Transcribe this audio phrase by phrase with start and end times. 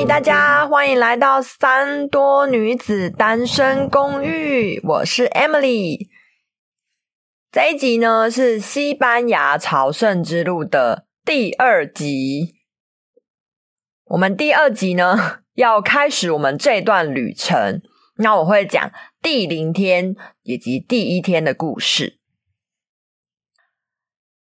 [0.00, 6.08] 嗨，大家欢迎来到三多女子单身公寓，我是 Emily。
[7.52, 12.54] 这一集呢是西班牙朝圣之路的第二集。
[14.06, 17.82] 我们第二集呢 要开始我们这段旅程，
[18.16, 18.90] 那我会讲
[19.20, 22.19] 第零天以及第一天的故事。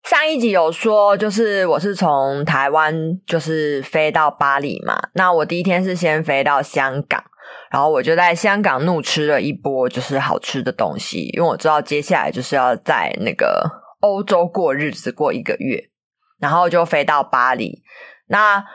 [0.10, 5.00] 上一集有说，就是我是从台湾就是飞到巴黎嘛。
[5.14, 7.24] 那我第一天是先飞到香港，
[7.70, 13.64] 然后我就在香港怒吃了一波就是好吃的东西，因为我知道接下来就是要在那个
[14.00, 15.92] 欧洲过日子过一个月，
[16.40, 17.84] 然后就飞到巴黎。
[18.30, 18.66] 那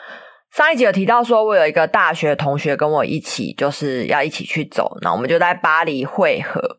[0.52, 6.78] 上一集有提到说，我有一个大学同学跟我一起就是要一起去走，那我们就在巴黎汇合。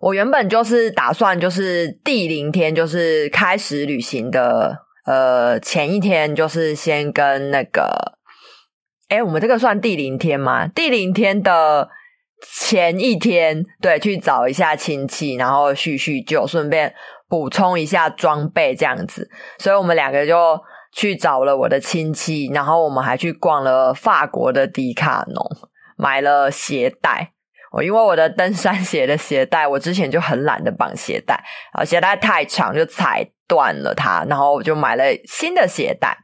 [0.00, 4.76] 我原本就是打算，就是第零天，就是开始旅行的，
[5.06, 8.18] 呃，前一天就是先跟那个，
[9.08, 10.66] 诶，我们这个算第零天吗？
[10.66, 11.88] 第零天的
[12.42, 16.94] 前一天，对，去找一下亲戚，然后叙叙旧，顺便
[17.28, 19.30] 补充一下装备这样子。
[19.58, 20.60] 所以我们两个就
[20.92, 25.42] 去找了我的亲戚，然后我们还去逛了法国的迪卡侬，
[25.96, 27.32] 买了鞋带。
[27.76, 31.34] 我因为我的登山鞋的鞋带，我之前就很懒得绑鞋带，
[31.74, 36.16] 然后鞋带太长就踩断了它，然后我就买了新的鞋带。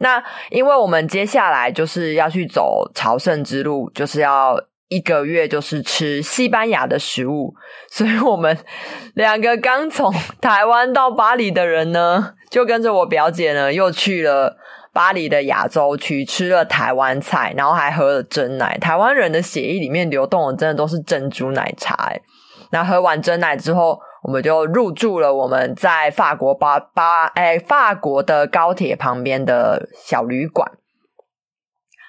[0.00, 7.54] 那因为我们接下来就是要去走朝圣之路，就是要一个月就是吃西班牙的食物，
[7.90, 8.58] 所以我们
[9.14, 14.58] 两个刚从台湾到巴黎的人呢，就跟着我表姐呢又去了。
[14.92, 18.76] 巴黎的亚洲区吃了台湾菜，然后还喝了珍奶。
[18.78, 22.12] 台湾人的血液里面流动的真的都是珍珠奶茶。
[22.70, 30.70] 那喝完珍奶之后，我们就入住了我们在法国巴巴哎法国的高铁旁边的小旅馆。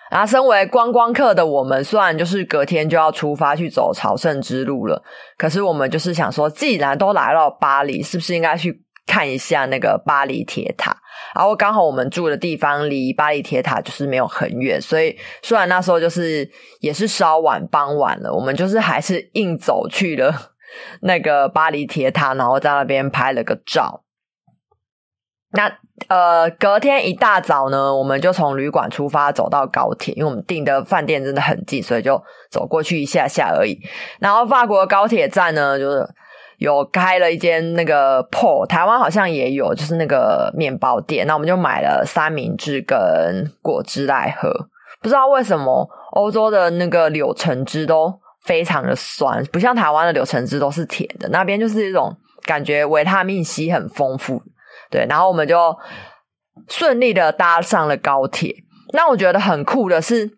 [0.10, 5.04] 然后，身为观光客的我们，虽然就是隔天就要出发去走朝圣之路了，
[5.38, 8.84] 可是我们就是想说，既然都来到巴黎，是不是应该去？
[9.08, 10.96] 看一下那个巴黎铁塔，
[11.36, 16.50] 然后刚好我们住的地方离巴黎铁塔就是没有很远，所以虽然那时候就是
[16.80, 20.34] 也是稍晚傍晚了，我们就是还是硬走去了
[21.02, 24.04] 那个巴黎铁塔，然后在那边拍了个照。
[25.54, 25.72] 那
[26.08, 33.80] 呃，隔天一大早呢，我们就从旅馆出发走到高铁，因为我们订的饭店真的很近，所以就走过去一下下而已。
[34.20, 36.08] 然后法国高铁站呢，就是。
[36.62, 41.26] 有开了一间那个 PO，台湾好像也有，就是那个面包店。
[41.26, 44.48] 那我们就买了三明治跟果汁来喝。
[45.02, 48.14] 不知道为什么欧洲的那个柳橙汁都
[48.44, 51.28] 非常的酸，不像台湾的柳橙汁都是甜的。
[51.30, 54.40] 那边就是一种感觉维他命 C 很丰富。
[54.92, 55.76] 对，然后我们就
[56.70, 58.54] 顺利的搭上了高铁。
[58.94, 60.30] 那我觉得很酷的是。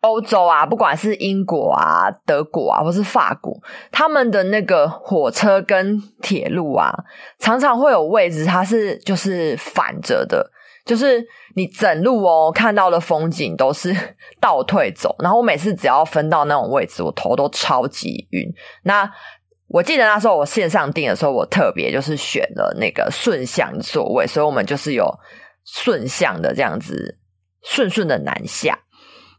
[0.00, 3.54] 欧洲啊，不管是英国啊、德国啊，或是法国，
[3.92, 6.90] 他们的那个火车跟铁路啊，
[7.38, 10.50] 常常会有位置，它是就是反着的，
[10.86, 11.22] 就是
[11.54, 13.94] 你整路哦看到的风景都是
[14.40, 15.14] 倒退走。
[15.18, 18.50] 然后我每次只要分到那种位置，我头都超级晕。
[18.84, 19.10] 那
[19.68, 25.06] 我记得那时候我线上订的时候，我特别就是选了那个顺向座位，所以我们就是有
[25.66, 27.18] 顺向的这样子，
[27.62, 28.78] 顺顺的南下。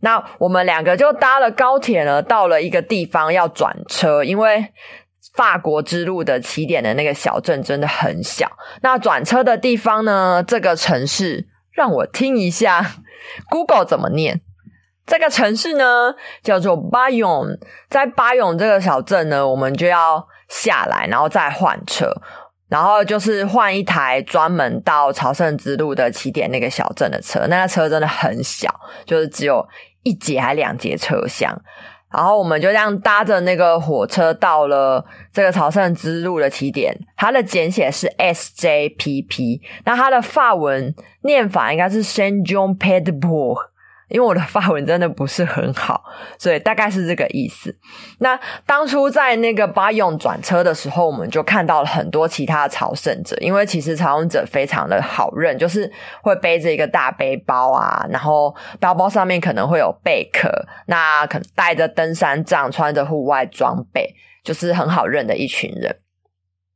[0.01, 4.73] 那我们两个就搭了高铁呢，到了一个地方要转车，因为
[5.35, 8.51] 法国之路的起点的那个小镇真的很小。
[8.81, 12.95] 那转车的地方呢，这个城市让我听一下
[13.50, 14.41] Google 怎么念。
[15.06, 17.45] 这个城市呢叫做巴永，
[17.90, 22.11] 在巴永这个小镇呢，我们就要下来，然后再换车，
[22.69, 27.45] 然后就是换一台专门到朝圣之路的起点那个小镇的车。
[27.47, 28.67] 那个车真的很小，
[29.06, 29.66] 就是只有。
[30.03, 31.62] 一节还两节车厢，
[32.12, 40.93] 然后我们就这样搭着那个火车到了这个朝圣之路的起点，它的简写是 SJPP，那它的法文
[41.23, 43.71] 念法应该是 Saint Jean Pied de Port。
[44.11, 46.03] 因为我的发文真的不是很好，
[46.37, 47.75] 所以大概是这个意思。
[48.19, 53.35] 那当初在那个巴永转车的时候，我们就看到了很多其他的朝圣者。
[53.40, 55.91] 因为其实朝圣者非常的好认，就是
[56.22, 60.49] 会背着一个大背包啊，然后包包上面可能会有贝壳，
[60.87, 64.13] 那可能带着登山杖，穿着户外装备，
[64.43, 65.96] 就是很好认的一群人。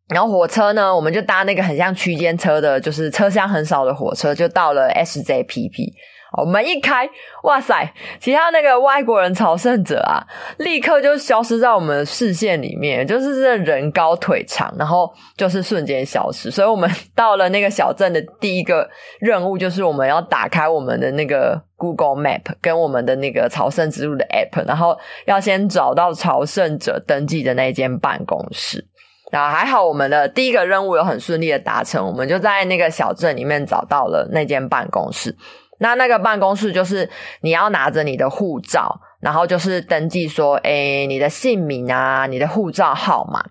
[0.08, 5.94] 然后火车呢，我们就搭那个很像区间车的，就是车厢很少的火车，就到了 SJPP。
[6.38, 7.10] 我们一开，
[7.44, 10.22] 哇塞，其他那个外国人朝圣者啊，
[10.58, 16.52] 立刻就消失在我们的视线里面，就是这人高腿长，然后就是瞬间消失。
[16.52, 18.90] 所以我们到了那个小镇的第一个
[19.20, 28.86] 任务，就是我们要打开我们的那个 Google Map 跟我们的那个朝圣之路的 App，然后要先找到朝圣者登记的那间办公室。
[29.32, 35.36] 然后还好，我们的第一个任务有很顺利的达成，我们就在那个小镇里面找到了那间办公室。
[35.80, 37.10] 那那个办公室就是
[37.42, 43.44] 你要拿着你的护照，然后就是登记说，诶，你的姓名啊，你的护照号码，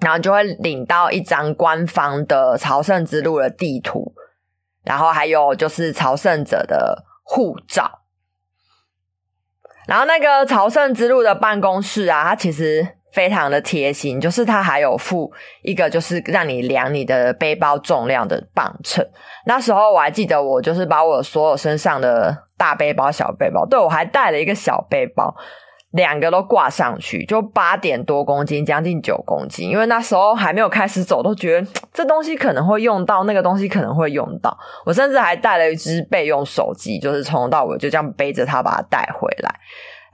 [0.00, 4.14] 然后就会领到一张官方的朝圣之路的地图，
[4.84, 8.00] 然后还有就是朝圣者的护照。
[9.86, 12.95] 然后那个朝圣之路的办公室啊，它其实。
[13.16, 15.32] 非常的贴心，就是它还有附
[15.62, 19.02] 一个，就是让你量你的背包重量的磅秤。
[19.46, 25.34] 那时候我还记得，我就是把我所有身上的大背包、小背包，对，我还带了一个小背包，
[25.92, 29.70] 两个都挂上去，就八点多公斤，将近九公斤。
[29.70, 34.54] 因为那时候还没有开始走，都觉得这东西可能会用到，那个东西可能会用到。
[34.84, 39.54] 我甚至还带了一只备用手机，就是从头到尾就这样背着它把它带回来。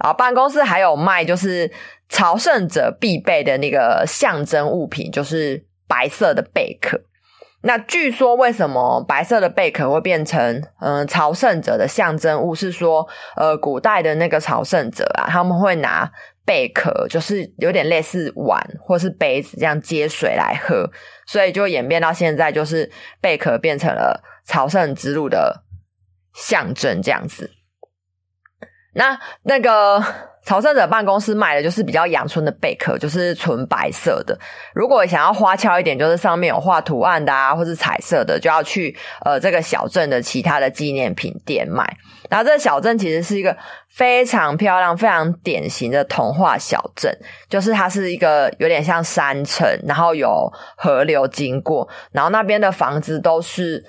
[0.03, 1.71] 然后办公室还有卖，就是。
[2.09, 7.01] 朝圣者必备的那个象征物品就是白色的贝壳。
[7.63, 12.55] 那据说为什么白色的贝壳会变成嗯、朝圣者的象征物？
[12.55, 16.13] 是说呃古代的那个朝圣者啊，他们会拿
[16.45, 20.91] 贝壳，就是有点类似碗或是杯子这样接水来喝，
[21.27, 22.91] 所以就演变到现在，就是
[23.23, 25.65] 贝壳变成了朝圣之路的
[26.35, 27.51] 象征这样子。
[28.95, 30.03] 那那个。
[30.45, 34.37] 朝圣者办公室卖的就是比较阳春的贝壳，就是纯白色的。
[34.75, 41.97] 如果想要花俏一点，就是上面有画图案的啊，或是彩色的，就要去呃这个小镇的其他的纪念品店买。
[42.29, 43.57] 然后这个小镇其实是一个
[43.89, 47.17] 非常漂亮、非常典型的童话小镇，
[47.49, 53.85] 就是它是一个有点像山城，然后有河流经过，然后那边的房子都是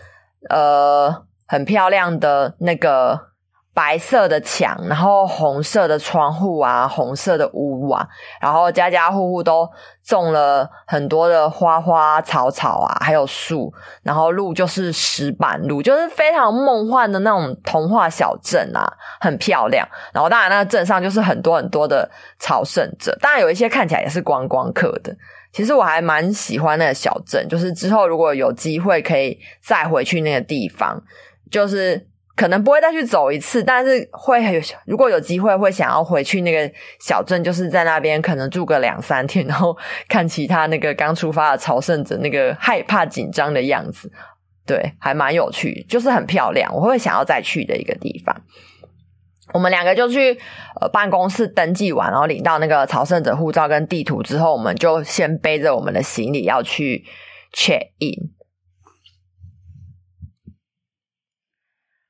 [0.52, 3.33] 呃很漂亮的那个。
[3.74, 8.08] 白色的墙，然后红色的窗户啊，红色的屋瓦，
[8.40, 9.68] 然后家家户户都
[10.04, 13.74] 种了很多的花花草草啊，还有树，
[14.04, 18.86] 然后路就是石板路，就是非常梦幻的那种童话小镇啊，
[19.20, 19.88] 很漂亮。
[20.14, 25.16] 然后当然那个镇上就是很多很多的朝圣者，当然有一些看起来也是观光客的。
[25.52, 31.02] 其实我还蛮喜欢那个小镇，就是之后如果有机会可以再回去那个地方，
[31.50, 32.08] 就是。
[32.36, 34.42] 可能不会再去走一次，但是会，
[34.86, 39.78] 如果有机会会想要回去那个小镇，就是在那边可能住个两三天，然后
[40.08, 44.12] 看其他那个刚出发的朝圣者那个害怕紧张的样子，
[44.66, 48.36] 对，还蛮有趣，就是很漂亮，我会想要再去的一个地方。
[49.54, 50.36] 我们两个就去
[50.82, 57.04] 呃办公室登记完，然后领到那个朝圣者护照跟地图之后，我们就先背着我们的行李要去
[57.54, 58.32] check in。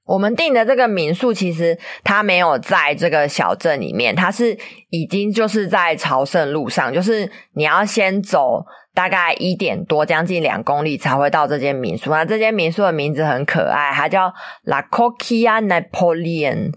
[0.06, 4.58] 我们订的这个民宿，其实它没有在这个小镇里面，它是
[4.90, 12.10] 已经就是在朝圣路上，就是你要先走大概一点多，将近两公里才会到这间民宿。
[12.12, 14.34] 那这间民宿的名字很可爱，它叫
[14.64, 16.74] La Coquia Napoleon，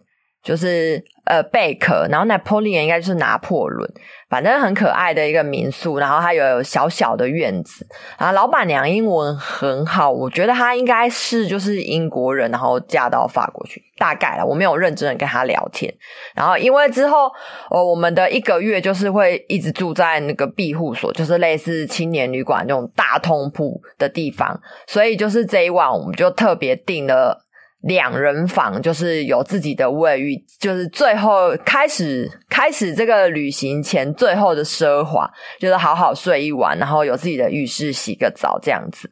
[0.47, 3.93] 就是呃贝壳，然后 Napoleon 应该就是拿破仑。
[4.29, 7.87] 反正很可爱的一个民宿，然后它有小小的院子，
[8.19, 15.93] 然后老板娘英文很好，我觉得她应该是就是英国人，然后嫁到法国去，大概啦，我没有认真的跟她聊天。
[16.35, 17.31] 然后因为之后
[17.71, 27.46] 呃我们的一个月就是会一直住在那个庇护所，就是类似青年旅馆那种大通铺的地方，所以就是这一晚我们就特别订了。
[27.87, 39.11] 两人房就是有自己的卫浴，就是最后开始开始这个旅行前最后的奢华，就是好好睡一晚，然后有自己的浴室洗个澡这样子。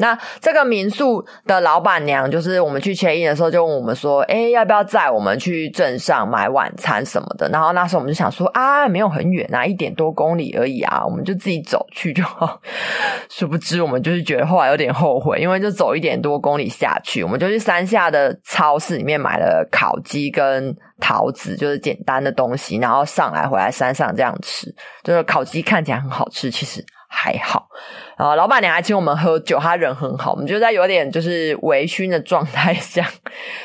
[0.00, 12.60] 那这个民宿的老板娘，就是我们去 check in 的时候，就问我们说：“哎，要不要载我们去镇上买晚餐什么的？”然后那时候我们就想说：“啊，没有很远啊，一点多公里而已啊，我们就自己走去就好。
[13.28, 24.74] ”殊不知，我们就是觉得后来有点后悔，因为就走一点多公里下去，我们就去山下的超市里面买了烤鸡跟桃子，就是简单的东西，然后上来回来山上这样吃。
[25.04, 26.82] 就是烤鸡看起来很好吃，其实。
[27.12, 27.68] 还好，
[28.16, 33.04] 然后老板娘还请我们喝酒，她人很好，我们就在有点就是微醺的状态下，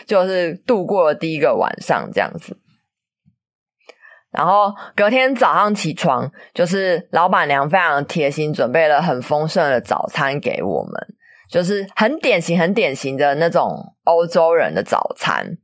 [0.08, 2.58] 就是度过了第一个晚上这样子。
[4.32, 10.94] 然后隔天早上起床，就是老板娘非常贴心，准备了很丰盛的早餐给我们，
[11.50, 15.58] 就是很典型、很典型的那种欧洲人的早餐。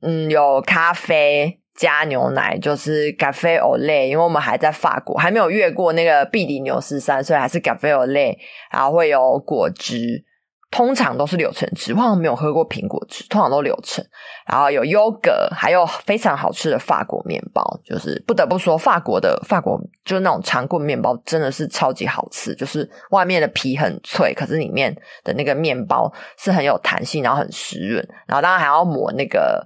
[0.00, 8.36] 嗯，有咖啡加牛奶，就是 Café au lait，因为我们还在法国，还没有越过那个比利牛斯山，所以还是 Café au lait，
[8.70, 10.24] 然后会有果汁。
[10.70, 14.04] 通常都是柳橙汁，我好像没有喝过苹果汁，通常都柳橙。
[14.44, 22.52] 然后有 yogurt，，还有非常好吃的法国面包，就是不得不说，法国的法国就是那种长棍面包，真的是超级好吃。
[22.56, 28.04] 就是外面的皮很脆，可是里面的那个面包是很有弹性，然后很湿润。
[28.26, 29.64] 然后当然还要抹那个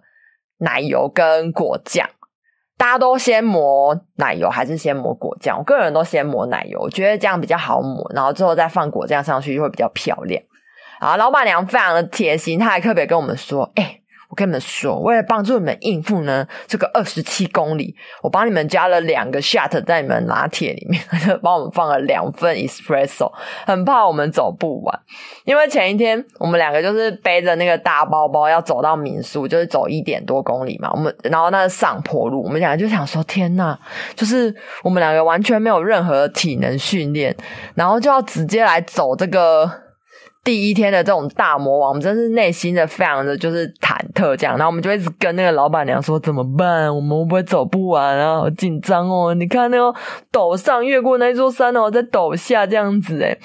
[0.58, 2.08] 奶油跟果酱。
[2.76, 5.58] 大家都先抹奶油还是先抹果酱？
[5.58, 10.40] 我个人都先抹奶油，我觉得这样比较好抹，然后最后再放果酱上去就会比较漂亮。
[11.00, 23.32] 啊，老板娘非常的贴心，她还特别跟我们说：“哎、我跟你们说，为了帮助你们应付呢这个二十七公里，我帮你们加了两个 shot 在你们拿铁里面， 就帮我们放了两份 espresso，
[23.66, 25.00] 很怕我们走不完。
[25.44, 30.90] 因为前一天我们两个就是背着那个大包包要走到民宿，就是走一点多公里嘛。
[30.92, 33.78] 我们然后那个上坡路，我们两个就想说：天呐，
[34.14, 37.34] 就是我们两个完全没有任何体能训练，
[37.74, 39.70] 然后就要直接来走这个。”
[40.44, 46.94] 第一天的这种大魔王，我们真是内心的非常的就是忐忑，这样，然后我们就一直跟那个老板娘说怎么办？
[46.94, 48.38] 我们会不会走不完啊？
[48.38, 49.34] 好紧张哦！
[49.34, 49.98] 你看那个
[50.32, 53.38] 陡上越过那座山哦，在陡下这样子诶。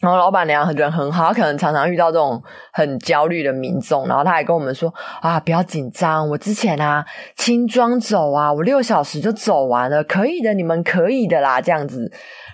[0.00, 7.04] 然后老板娘人很好，她可能常常遇到这种很焦虑的民众，然后她还跟我们说啊，不要紧张，我之前啊
[7.36, 12.10] 轻装走啊，我六小时就走完了，可以的，你们可以的啦，这样子。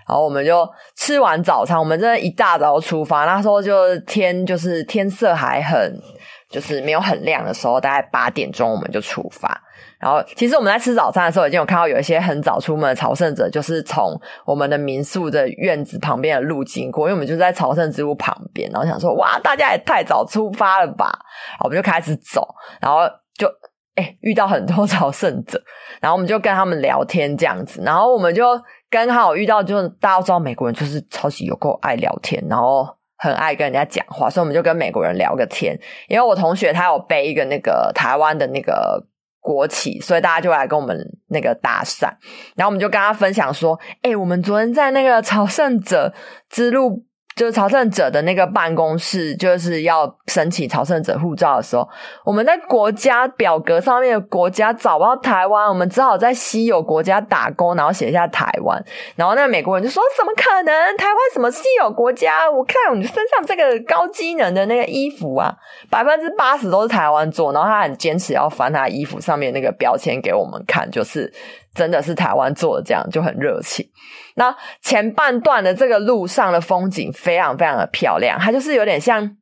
[0.09, 3.25] 然后我们就吃完早餐，我们真的一大早出发。
[3.25, 6.01] 那时候就天就是天色还很
[6.49, 9.61] 就是没有很亮的时候，大概八点钟我们就出发。
[9.99, 14.13] 然后其实我们在吃早餐的时候，已经有看到有一些很早出门的朝圣者，就是从
[14.45, 18.71] 我们的民宿的院子旁边的路经过，因为我们就在朝圣之路旁边。
[18.71, 21.07] 然后想说，哇，大家也太早出发了吧？
[21.53, 22.47] 然后我们就开始走，
[22.81, 23.01] 然后
[23.35, 23.49] 就
[23.97, 25.61] 诶遇到很多 朝圣者，
[26.01, 28.45] 然后我们就跟他们聊天这样子，然后我们就。
[28.91, 35.79] 刚好遇到，就是大家都知道美国人就是超级有够爱聊天，然后很爱跟人家讲话，所以我们就跟美国人聊个天。
[36.09, 39.07] 因为我同学他有背一个那个台湾的那个
[39.41, 42.09] 国旗，所以大家就来跟我们那个搭讪。
[42.55, 46.15] 然后我们就跟他分享说：“哎，我们昨天在那个朝圣者
[46.49, 47.05] 之路。”
[47.37, 51.87] 就是朝圣者的那个办公室，就是要申请朝圣者护照的时候，
[52.25, 58.83] 我们在国家表格上面的国家找不到台湾，我们只好在稀有国家打工，然后写下台湾。
[59.17, 60.97] 然后那个美国人就说：“怎么可能？
[60.97, 62.51] 台湾什么稀有国家？
[62.51, 65.55] 我看你身上这个高机能的那个衣服啊，
[65.91, 71.31] 百分之八十都是台湾做。”然后他很坚持要翻他衣服上面那个标签给我们看，就是。
[71.77, 73.87] 真的是台湾做的，这样就很热情。
[74.35, 74.53] 那
[74.83, 79.37] 前半段的这个路上的风景非常非常的漂亮，它就是有点像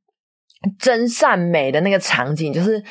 [0.79, 2.83] 真善美的那个场景，就是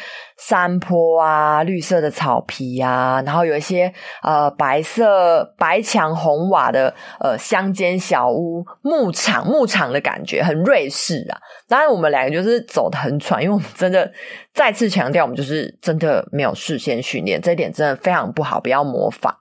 [0.45, 11.39] 山坡啊、绿色的草皮啊，然后有一些呃白色白墙红瓦的呃乡间小屋、牧场牧场的感觉，很瑞士啊。
[11.69, 14.11] 当然，我们两个就是走得很喘，因为我们真的
[14.53, 19.33] 再次强调，我们就是真的没有事先训练，这一点真的非常不好，不要模仿。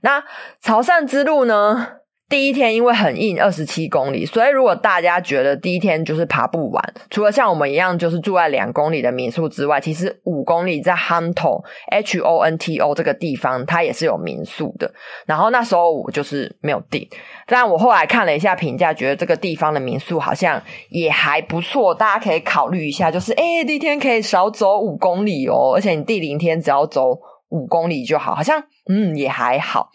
[0.00, 0.24] 那
[0.62, 1.88] 潮汕之路呢？
[2.28, 14.92] 第一天因为很硬，二十七公里，所以如果大家觉得第一天就是爬不完，除了像我们一样就是住在两公里的民宿之外，其实五公里在 Honto H O N T O 这个地方，它也是有民宿的。
[15.24, 17.08] 然后那时候我就是没有订，
[17.46, 23.10] 但我后来看了一下评价，觉得这个地方的民宿好像也还不错，大家可以考虑一下。
[23.10, 27.18] 就是诶，第一天可以少走五公里哦，而且你第零天只要走
[27.48, 29.88] 五公里就好，好像嗯也还好。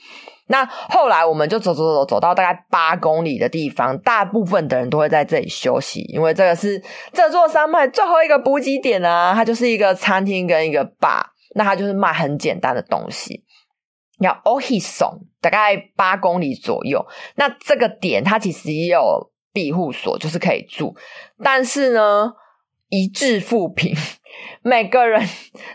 [0.48, 6.82] 那后来我们就走走走走到大概八公里的地方，大部分的人都会在这里休息，因为这个是
[7.12, 13.44] 这座山脉最后一个补给点啊，它就是一个餐厅跟一个吧那它就是卖很简单的东西。
[14.20, 20.96] 要 Ohisson 大概八公里左右，那这个点它其实也有庇护所，就是可以住，
[21.44, 22.34] 但是呢，
[22.90, 23.96] 一致负评，
[24.62, 25.28] 每个人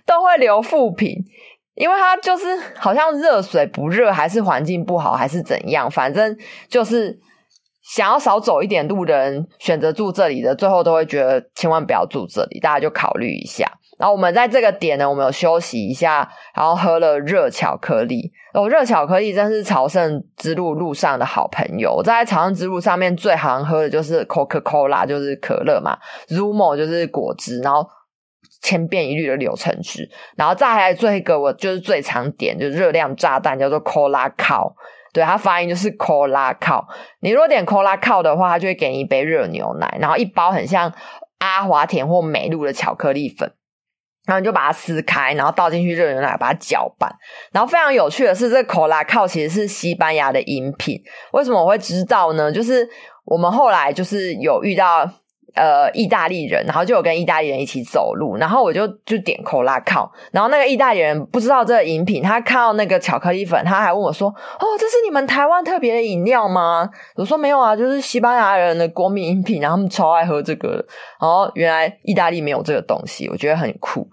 [0.06, 1.24] 都会留负评。
[1.78, 2.44] 因为它就是
[2.76, 6.36] 好像热水不热，还是环境不好，还是怎样，反正
[6.68, 7.16] 就是
[7.84, 13.64] 想要少走一点路的人选择住这里的，最后都会觉得千万不要住这里，大家就考虑一下。
[13.96, 18.32] 然后我们在这个点呢，我们有休息一下，然后喝了热巧克力。
[18.54, 21.92] 哦，热巧克力真是朝圣之路路上的好朋友。
[21.92, 25.96] 我在朝圣之路上面最常喝的就是 Coca-Cola，就是可乐嘛
[26.28, 27.88] ，Zumo 就是果汁，然后。
[28.60, 34.72] 千变一律的柳橙汁，然后再来最一个，我就是最常点，就是热量炸弹，叫做 Cola Cow，
[35.12, 36.84] 对，它发音就是 Cola Cow。
[37.20, 40.92] 你如果点 Cola Cow 的话，它就会给你一杯热牛奶，然后一包很像
[41.38, 43.52] 阿华田或美露的巧克力粉。
[44.26, 47.10] 然后你就把它撕开，然后倒进去热牛奶，把它搅拌。
[47.50, 51.00] 然后非常有趣的是，这个 Cola Cow 其实是西班牙的饮品。
[51.32, 52.52] 为什么我会知道呢？
[52.52, 52.86] 就是
[53.24, 55.10] 我们后来就是有遇到
[55.54, 64.28] 呃意大利人，然后就有跟意大利人一起走路，然后我就就点 c o l a 靠然后那个意大利人不知道这个饮品，他看到那个巧克力粉，他还问我说
[64.60, 70.84] ：“哦，这是你们台湾特别的饮料吗？”我说：“没有啊，就是西班牙人的国民饮品，然后他们超爱喝这个。”
[71.20, 74.08] 然后原来意大利没有这个东西，我觉得很酷。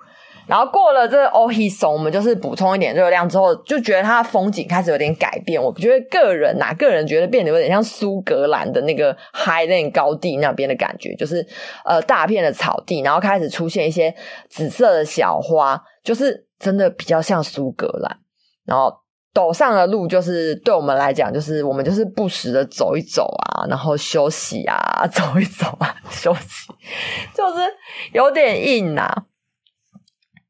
[0.48, 5.62] 然后过了这个 Ojison，我们就是补充一点热量之后，就觉得它的风景开始有点改变。
[5.62, 11.46] 我觉得个人呐，个人觉得变得有点像苏格兰的那个 Highland 高地那边的感觉，就是
[11.84, 14.14] 呃大片的草地，然后开始出现一些
[14.50, 18.18] 紫色的小花，就是真的比较像苏格兰。
[18.66, 18.94] 然后
[19.34, 26.72] 陡上的路就是对我们来讲，就是我们就是不时的走一走啊，然后休息啊， 走一走啊，休息，
[27.34, 27.62] 就是
[28.14, 29.12] 有点硬呐。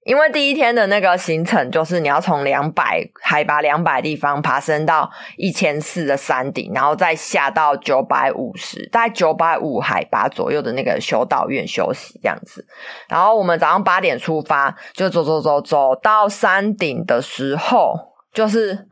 [0.05, 12.63] 因为第一天的那个行程就是你要从两百海拔两百地方爬升到一千四的山顶，然后再下到九百五十，大概九百五海拔左右的那个修道院休息这样子。
[13.09, 17.95] 然后我们早上八点出发，就走走走走到山顶的时候，
[18.31, 18.87] 就是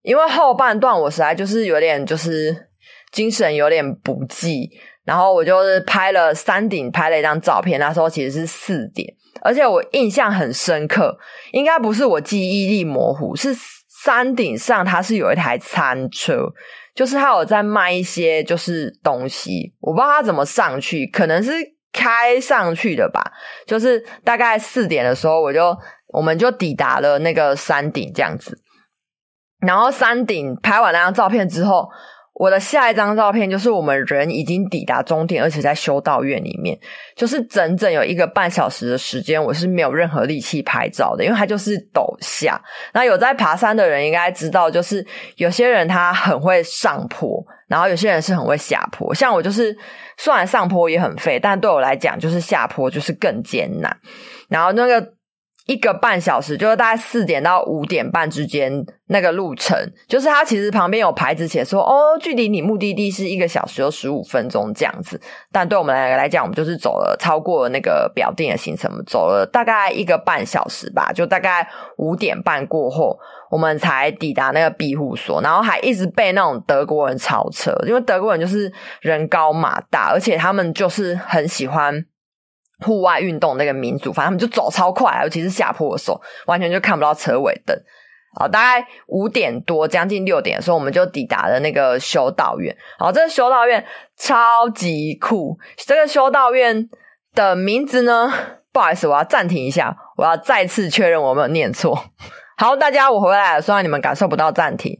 [0.00, 2.70] 因为后半段我实在就是有点就是
[3.12, 4.70] 精神有点不济，
[5.04, 9.14] 然后我就是拍了山顶拍了一张照片，那时候其实是四点。
[9.42, 11.18] 而且我印象很深刻，
[11.52, 13.54] 应该不是我记忆力模糊，是
[14.02, 16.46] 山顶上它是有一台餐车，
[16.94, 21.52] 就是它有在卖一些就是东西，我不知道它怎么上去，可能是
[21.92, 23.22] 开上去的吧。
[23.66, 25.76] 就是大概四点的时候，我就
[26.14, 28.58] 我们就抵达了那个山顶这样子，
[29.60, 31.86] 然后山顶拍完那张照片之后。
[32.34, 36.76] 我的下一张照片就是我们人已经抵达终点，而且在修道院里面，
[37.16, 42.60] 就是整整有一个半小时的时间，我是没有任何力气拍照的，因为它就是陡下。
[42.92, 49.14] 那有在爬山的人应该知道，就是有些人他很会上坡，然后有些人是很会下坡。
[49.14, 49.76] 像我就是，
[50.16, 53.96] 虽然上坡也很费，但对我来讲，就是下坡就是更艰难。
[54.48, 55.14] 然后那个。
[55.66, 59.74] 一个半小时，就是大概四点到五点半之间那个路程，
[60.06, 65.18] 就是它其实旁边有牌子写说，哦，距离你目的地是一个小时有十五分钟这样子。
[65.50, 73.18] 但对我们来来讲，我们就是走了超过那个表定的行程，走了大概一个半小时吧，就大概五点半过后，
[73.50, 82.04] 我们才抵达那个庇护所，然后还一直被那种德国人超车，因为德国人就是人高马大，而且他们就是很喜欢。
[82.80, 87.76] 户外运动那个民族，反正他们就走超快，尤其是下坡的时候，完全就看不到车尾灯。
[88.36, 92.76] 好，大概五点多，将近六点的时候，我们就抵达了那个修道院。
[92.98, 93.84] 好，这个修道院
[94.16, 95.56] 超级酷。
[95.76, 96.88] 这个修道院
[97.32, 98.32] 的名字呢？
[98.72, 101.96] 不好意思，我要暂停一下，我要再次确认我有没有念错。
[102.58, 104.98] 好，大家我回来了，虽然你们感受不到暂停，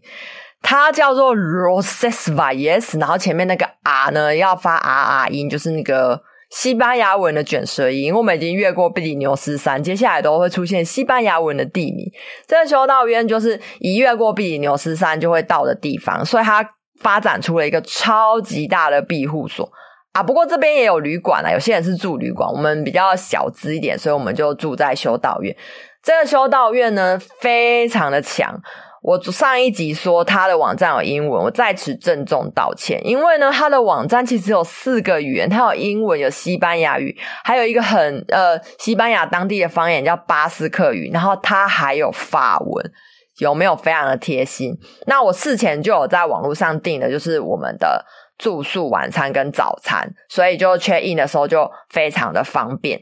[0.62, 6.22] 它叫做 Roncesvalles，然后前面那个 R 呢要发 R R 音，就是那个。
[6.54, 12.08] 西班牙文的卷舌音，我们已经越过比利牛斯山，接下来都会出现西班牙文的地名。
[12.46, 16.64] 这个修道院就是一越过比利牛斯山就会到的地方，所以它
[17.00, 19.68] 发展出了一个超级大的庇护所
[20.12, 20.22] 啊。
[20.22, 25.56] 不过这边也有旅馆啊，有些人是住旅馆，我们比较小资一点，所以我们就住在修道院。
[26.04, 28.62] 这个修道院呢，非常的强。
[29.04, 37.14] 我上一集说他的网站有英文，我在此郑重道歉，因为呢，他的网站其实有四个语言，它有英文、有西班牙语，
[37.44, 42.92] 还有一个很呃西班牙当地的方言叫巴斯克语，然后它还有法文，
[43.40, 44.74] 有没有非常的贴心？
[45.06, 48.02] 那我事前就有在网络上订的，就是我们的
[48.38, 52.98] 住宿、晚餐跟早餐，所以就 check in 的时候就非常的方便。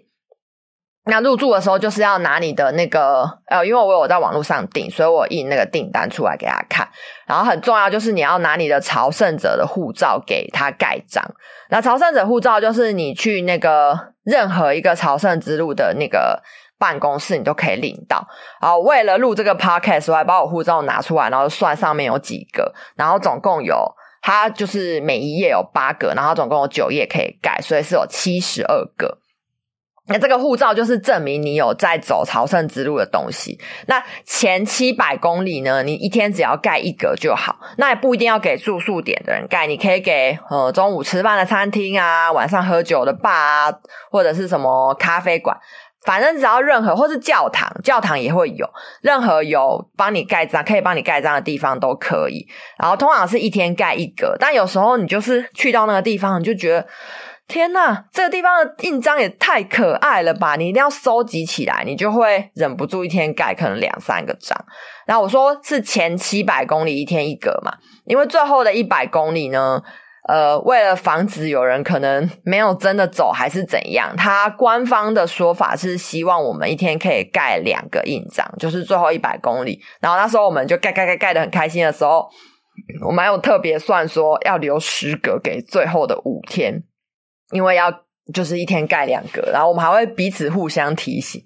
[1.04, 6.88] 那入住的时候就是要拿你的那个呃，因为我有在网络上订，所以我印那个订单出来给他看。
[7.26, 11.24] 然后很重要就是你要拿你的朝圣者的护照给他盖章。
[11.70, 16.40] 那朝圣者护照就是你去那个任何一个朝圣之路的那个
[16.78, 18.24] 办公室，你都可以领到。
[18.60, 29.18] 然后为了录这个 podcast，我还把我护照拿出来，然后算上面有几个，然后总共有，它就是每一页有八个，然后总共有九页可以盖，所以是有七十二个。
[30.12, 33.58] 那这个护照就是证明你有在走朝圣之路的东西。
[33.86, 37.56] 那前七百公里呢，你一天只要盖一格就好。
[37.78, 43.72] 那也不一定要给住宿点的人盖，你可以给呃中午吃饭的餐厅啊，晚上喝酒的吧啊，
[44.10, 45.56] 或者是什么咖啡馆，
[46.04, 48.68] 反正只要任何或是教堂，教堂也会有，
[49.00, 52.46] 任何有帮你盖章可以帮你盖章的地方都可以。
[52.78, 56.86] 然后通常是一天盖一格，但有时候你就是去到那个地方，你就觉得。
[57.48, 60.56] 天呐，这个地方的印章也太可爱了吧！
[60.56, 64.56] 你一定要收集起来，你就会忍不住一天盖可能两三个章。
[65.06, 67.74] 然后我说是前七百公里一天一格嘛，
[68.06, 69.82] 因为最后的一百公里呢，
[70.28, 79.78] 呃，为了防止有人可能没有真的走还是怎样，他官方的说法是希望我们一天可以盖两个印章，就是最后一百公里。
[80.00, 82.26] 然后那时候我们就盖盖盖盖得很开心的时候，
[83.06, 86.84] 我们还有特别算说要留十格给最后的五天。
[87.52, 87.92] 因为要
[88.34, 91.40] 就是一天盖两个，然后我们还会彼此互相提醒，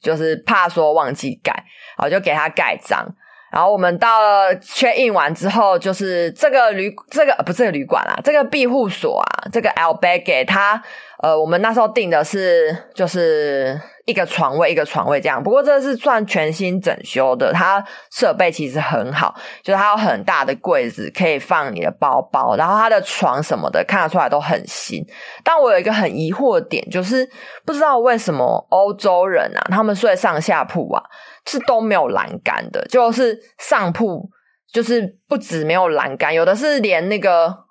[0.00, 1.52] 就是怕说忘记盖，
[1.96, 3.06] 然后就给他盖章。
[3.52, 10.82] 然后我们到了 check in 完之后，就是这个旅这个不是旅馆啦，这个庇护所啊，这个 Albergue 他
[11.22, 13.80] 呃，我们那时候订的是就是。
[14.06, 25.04] 一个床位一个床位这样，不过这是算全新整修的，它设备其实很好，就是它有很大的柜子可以放你的包包，然后它的床什么的看得出来都很新。
[25.42, 27.28] 但我有一个很疑惑的点，就是
[27.64, 31.02] 不知道为什么欧洲人啊，他们睡上下铺啊
[31.44, 34.30] 是都没有栏杆的，就是上铺
[34.72, 37.65] 就是不止没有栏杆，有的是连那个。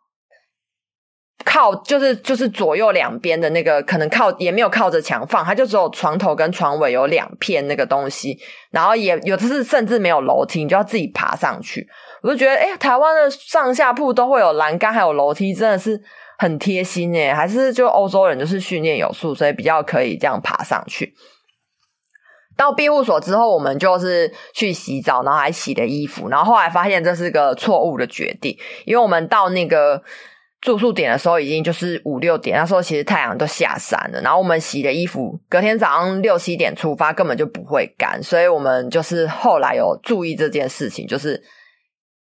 [1.44, 8.40] 靠，就是就是左右两边的那个，可能靠也没有靠着墙放，它就只有床头跟床尾有两片那个东西，
[8.72, 11.86] 然后也有的是甚至没有楼梯，你就要自己爬上去。
[12.24, 16.02] 我就觉得，哎、台湾的上下铺都会有栏杆，还有楼梯，真的是
[16.40, 17.34] 很贴心耶。
[17.34, 21.14] 还是就欧洲人就是训练有素，所以比较可以这样爬上去。
[22.58, 30.02] 到庇护所之后，我们就是去洗澡，然后还洗了衣服，然后后来发现这是个错误的决定，因为我们到那个。
[30.66, 34.20] 住宿点的时候已经就是五六点，那时候其实太阳都下山了。
[34.22, 38.20] 然后我们洗的衣服，隔天早上六七点出发，根本就不会干。
[38.24, 41.40] 所以我们就是后来有注意这件事情，就是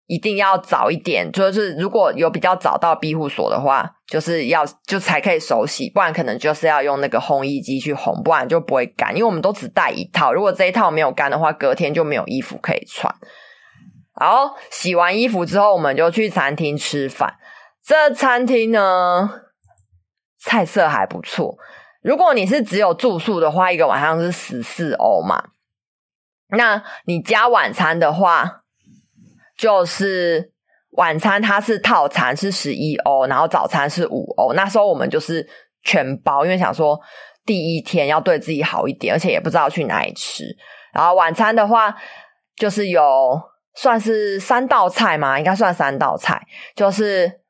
[0.06, 1.28] 一定要早一点。
[1.32, 9.10] 就是如果有比较早到庇护所的话，就是要就才可以手洗，不然可能就是要用那个烘衣机去烘，不然就不会干。
[9.12, 13.12] 因为我们都只带一套，如果这一套没有干的话，隔天就没有衣服可以穿。
[14.20, 17.34] 然后洗完衣服之后，我们就去餐厅吃饭。
[17.88, 19.44] 这餐厅呢，
[20.38, 21.56] 菜色还不错。
[22.02, 25.42] 如果你是只有住宿的话，一个晚上是十四欧嘛。
[26.48, 28.60] 那你加晚餐的话，
[29.56, 30.52] 就是
[30.90, 34.52] 晚餐它是套餐是十一欧，然后早餐是五欧。
[34.52, 35.48] 那时候我们就是
[35.82, 37.00] 全包，因为想说
[37.46, 40.44] 第一天要对自己好一点，而且也不知道去哪里吃。
[40.92, 41.96] 然后晚餐的话，
[42.54, 43.40] 就是有
[43.74, 46.46] 算是三道菜嘛，应该算三道菜，
[46.76, 47.40] 就是。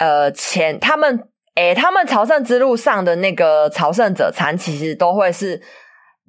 [0.00, 5.60] 呃，前他们诶、他们朝圣之路上的那个朝圣者餐，其实都会是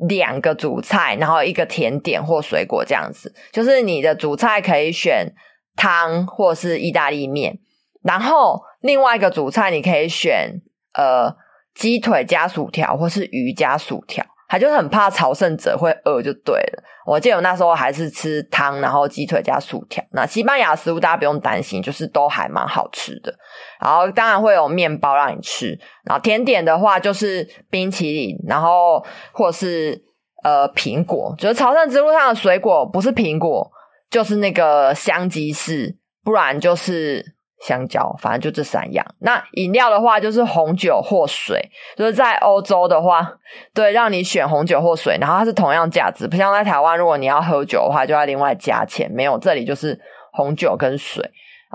[0.09, 3.33] 两个主菜，然后一个甜点或水果这样子。
[3.53, 5.33] 就是你的主菜可以选
[5.77, 7.59] 汤或是意大利面，
[8.03, 10.59] 然后另外一个主菜你可以选
[10.93, 11.33] 呃
[11.73, 14.25] 鸡腿加薯条或是鱼加薯条。
[14.49, 16.83] 他就是很怕朝圣者会饿，就对了。
[17.05, 20.03] 我记得我那时候还是吃汤，然后鸡腿加薯条。
[20.11, 23.33] 那西班牙食物大家不用担心，就是都还蛮好吃的。
[23.81, 30.01] 然后当然会有面包让你吃，然后甜点的话就是冰淇淋，然后或是
[30.43, 31.35] 呃苹果。
[31.37, 33.69] 就是朝圣之路上的水果不是苹果，
[34.09, 37.35] 就是那个香吉士，不然就是。
[37.63, 39.05] 香蕉，反正就这三样。
[39.19, 41.63] 那饮料的话，就是红酒或水。
[41.95, 43.35] 就是在欧洲的话，
[43.71, 49.07] 对，让你选红酒或水，然后它是同样价值，不像在台湾，如果你要喝酒的话，就要另外加钱。
[49.11, 49.95] 没有，这里就是
[50.33, 51.23] 红酒跟水。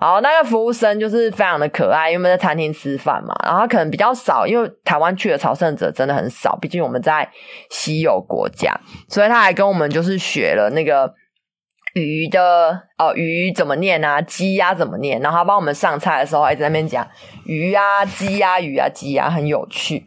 [0.00, 7.28] 然后那个服务生就是非常的可爱，因为在餐厅吃饭嘛，然后可能比较少，因为台湾去的朝圣者真的很少，毕竟我们在
[7.70, 8.78] 稀有国家，
[9.09, 11.14] 所以他还跟我们就是学了那个。
[11.98, 14.20] 鱼的哦，鱼怎么念啊？
[14.20, 15.18] 鸡呀、啊、怎么念？
[15.22, 17.09] 然后他帮我们上菜的时候，还在那边讲
[17.46, 20.04] 鱼啊、鸡啊、鱼啊、鸡啊，很有趣。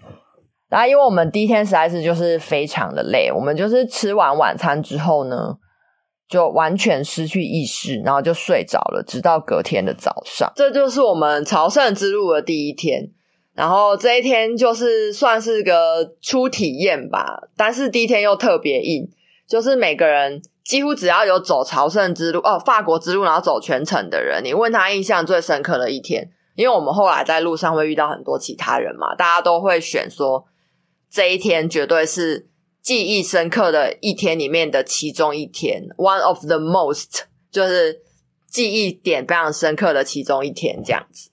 [0.69, 5.55] 然后因为我们第一天实在是就是非常的累，我们就是吃完晚餐之后呢，
[6.29, 10.49] 就完全失去意识，然后就睡着了，直到隔天的早上。
[10.55, 13.09] 这就是我们朝圣之路的第一天。
[13.53, 19.09] 然后这一天就是算是个初体验吧，但是第一天又特别硬，
[19.47, 20.41] 就是每个人。
[20.61, 30.45] 几乎只要有走朝圣之路哦，法国之路，然后走全程的人，你问他印象最深刻的一天，因为我们后来在路上会遇到很多其他人嘛，大家都会选说
[31.09, 32.48] 这一天绝对是
[32.81, 38.01] 记忆深刻的一天里面的其中一天，one of the most，就是
[38.47, 41.29] 记忆点非常深刻的其中一天这样子。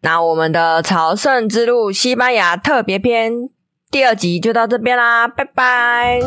[0.00, 3.50] 那我们的朝圣之路西班牙特别篇
[3.90, 6.20] 第二集就到这边啦，拜拜。